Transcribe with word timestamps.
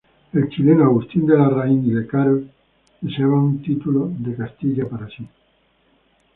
El 0.33 0.49
chileno 0.49 0.85
Agustín 0.85 1.27
de 1.27 1.37
Larraín 1.37 1.85
y 1.85 1.91
Lecaros 1.93 2.41
deseaba 3.01 3.39
un 3.39 3.61
título 3.61 4.11
de 4.17 4.35
Castilla 4.35 4.89
para 4.89 5.07
sí. 5.07 5.29